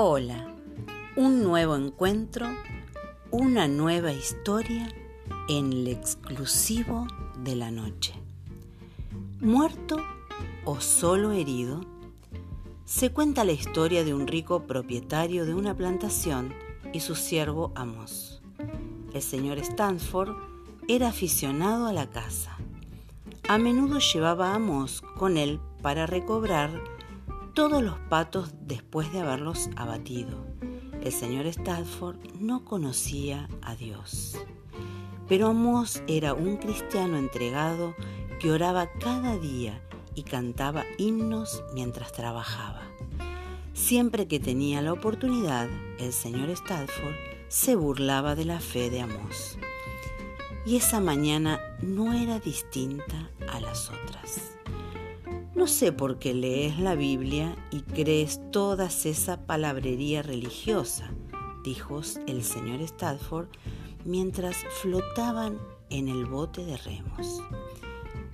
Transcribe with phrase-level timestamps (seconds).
[0.00, 0.46] Hola,
[1.16, 2.46] un nuevo encuentro,
[3.32, 4.94] una nueva historia
[5.48, 7.08] en el exclusivo
[7.42, 8.14] de la noche.
[9.40, 9.96] ¿Muerto
[10.64, 11.80] o solo herido?
[12.84, 16.54] Se cuenta la historia de un rico propietario de una plantación
[16.92, 18.40] y su siervo Amos.
[19.12, 20.30] El señor Stansford
[20.86, 22.56] era aficionado a la caza.
[23.48, 26.70] A menudo llevaba a Amos con él para recobrar
[27.58, 30.46] todos los patos después de haberlos abatido.
[31.02, 34.38] El señor Stafford no conocía a Dios.
[35.26, 37.96] Pero Amos era un cristiano entregado
[38.38, 39.82] que oraba cada día
[40.14, 42.82] y cantaba himnos mientras trabajaba.
[43.72, 47.16] Siempre que tenía la oportunidad, el señor Stafford
[47.48, 49.58] se burlaba de la fe de Amos.
[50.64, 54.52] Y esa mañana no era distinta a las otras.
[55.58, 61.10] No sé por qué lees la Biblia y crees toda esa palabrería religiosa,
[61.64, 63.48] dijo el señor Stafford
[64.04, 65.58] mientras flotaban
[65.90, 67.42] en el bote de remos.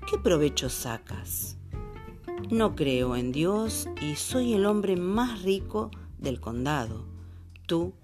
[0.07, 1.57] ¿Qué provecho sacas?
[2.51, 7.07] No creo en Dios y soy el hombre más rico del condado.
[7.65, 7.95] Tú,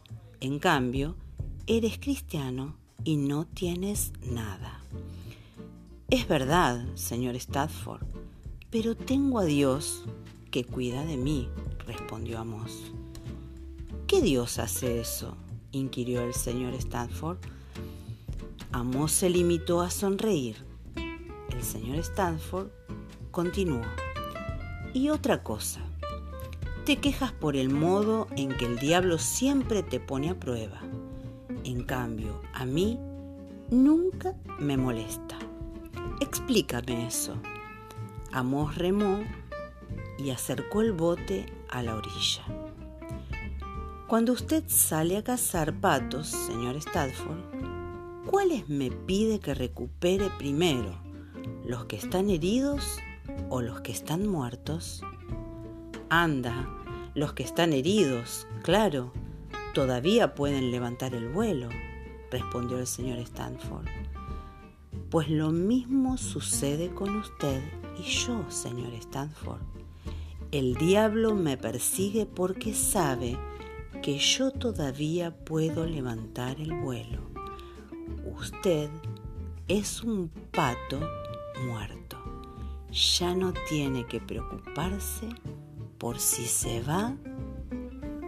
[0.41, 1.15] en cambio,
[1.67, 4.81] eres cristiano y no tienes nada.
[6.09, 8.07] Es verdad, señor Stafford,
[8.71, 10.05] pero tengo a Dios
[10.51, 11.49] que cuida de mí,
[11.87, 12.93] respondió Amos.
[14.07, 15.37] ¿Qué Dios hace eso?
[15.73, 17.39] inquirió el señor Stanford.
[18.73, 20.57] Amos se limitó a sonreír.
[21.53, 22.69] El señor Stanford
[23.31, 23.83] continuó.
[24.95, 25.81] Y otra cosa,
[26.85, 30.81] te quejas por el modo en que el diablo siempre te pone a prueba.
[31.65, 32.99] En cambio, a mí
[33.71, 35.39] nunca me molesta.
[36.21, 37.35] Explícame eso.
[38.33, 39.21] Amos remó
[40.19, 42.45] y acercó el bote a la orilla.
[44.07, 50.99] Cuando usted sale a cazar patos, señor Stadford, ¿cuáles me pide que recupere primero?
[51.65, 52.99] ¿Los que están heridos
[53.49, 55.03] o los que están muertos?
[56.09, 56.69] Anda,
[57.15, 59.13] los que están heridos, claro,
[59.75, 61.69] todavía pueden levantar el vuelo,
[62.31, 63.87] respondió el señor Stanford.
[65.11, 67.61] Pues lo mismo sucede con usted
[67.99, 69.61] y yo, señor Stanford.
[70.53, 73.37] El diablo me persigue porque sabe
[74.03, 77.23] que yo todavía puedo levantar el vuelo.
[78.39, 78.89] Usted
[79.67, 81.01] es un pato
[81.67, 82.17] muerto.
[82.93, 85.29] Ya no tiene que preocuparse
[85.99, 87.17] por si se va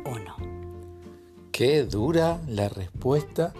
[0.04, 0.36] o no.
[1.52, 3.54] Qué dura la respuesta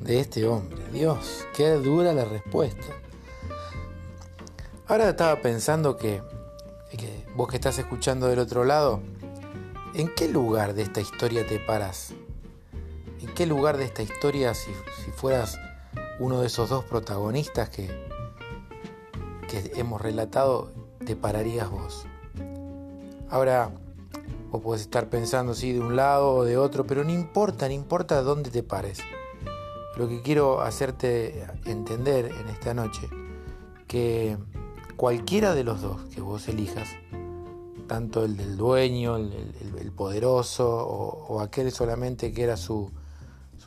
[0.00, 0.78] de este hombre.
[0.92, 2.86] Dios, qué dura la respuesta.
[4.86, 6.22] Ahora estaba pensando que,
[7.34, 9.02] vos que estás escuchando del otro lado,
[9.94, 12.14] ¿en qué lugar de esta historia te paras?
[13.20, 14.70] ¿En qué lugar de esta historia, si,
[15.16, 15.58] fueras
[16.18, 17.88] uno de esos dos protagonistas que,
[19.48, 20.72] que hemos relatado,
[21.04, 22.06] te pararías vos?
[23.28, 23.70] Ahora,
[24.50, 27.74] vos podés estar pensando, sí, de un lado o de otro, pero no importa, no
[27.74, 29.00] importa dónde te pares.
[29.98, 33.10] Lo que quiero hacerte entender en esta noche,
[33.88, 34.38] que
[34.96, 36.88] cualquiera de los dos que vos elijas,
[37.88, 42.92] tanto el del dueño, el, poderoso, o, aquel solamente que era su,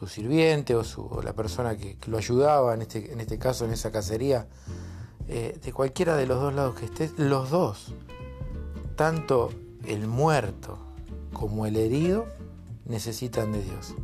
[0.07, 4.47] sirviente o, la persona que, lo ayudaba, en este, en este caso en esa cacería,
[5.27, 7.93] eh, de cualquiera de los dos lados que estés, los dos,
[8.95, 9.51] tanto
[9.85, 10.77] el muerto
[11.33, 12.25] como el herido,
[12.85, 13.95] necesitan de Dios.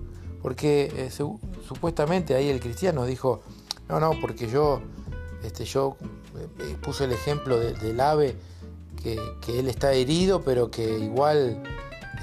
[0.47, 3.41] Porque eh, supuestamente ahí el cristiano dijo,
[3.89, 4.79] no, no, porque yo,
[5.43, 5.97] este, yo
[6.37, 8.37] eh, eh, puso el ejemplo del ave,
[9.03, 9.19] que,
[9.59, 11.61] él está herido, pero que igual,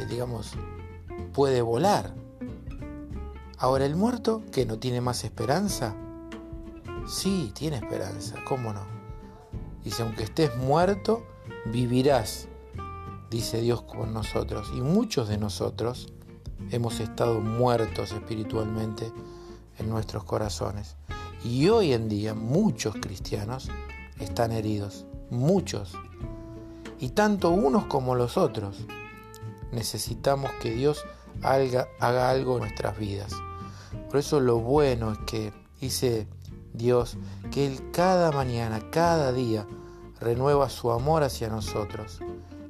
[0.08, 0.52] digamos,
[1.34, 2.14] puede volar.
[3.58, 5.94] Ahora el muerto, que no tiene más esperanza,
[7.06, 8.86] sí, tiene esperanza, ¿cómo no?
[9.84, 11.26] Dice, aunque estés muerto,
[11.66, 12.49] vivirás,
[13.31, 14.72] dice Dios con nosotros.
[14.75, 16.14] Y muchos de nosotros,
[16.70, 19.12] hemos estado muertos espiritualmente
[19.78, 20.96] en nuestros corazones.
[21.44, 23.69] Y hoy en día muchos cristianos
[24.19, 25.93] están heridos, muchos.
[27.00, 28.87] Y tanto unos como los otros
[29.72, 31.05] necesitamos que Dios
[31.43, 33.32] haga, algo en nuestras vidas.
[34.08, 36.26] Por eso lo bueno es que dice
[36.72, 37.19] Dios
[37.50, 39.66] que Él cada mañana, cada día,
[40.20, 42.20] renueva su amor hacia nosotros.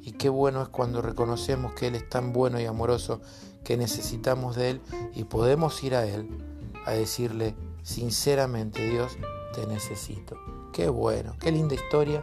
[0.04, 3.22] Y qué bueno es cuando reconocemos que Él es tan bueno y amoroso
[3.64, 4.80] que necesitamos de Él
[5.14, 6.28] y podemos ir a Él
[6.84, 9.16] a decirle sinceramente, Dios,
[9.54, 10.36] te necesito.
[10.74, 12.22] Qué bueno, qué linda historia,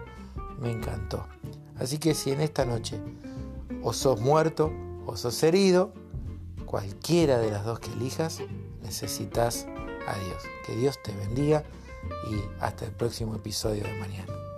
[0.59, 1.25] me encantó.
[1.79, 3.01] Así que si en esta noche
[3.81, 4.71] o sos muerto
[5.07, 5.91] o sos herido,
[6.65, 8.41] cualquiera de las dos que elijas,
[8.83, 9.65] necesitas
[10.07, 10.43] a Dios.
[10.67, 11.63] Que Dios te bendiga
[12.29, 14.50] y hasta el próximo episodio de mañana.